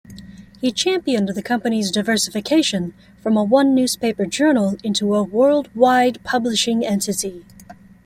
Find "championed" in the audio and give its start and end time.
0.71-1.29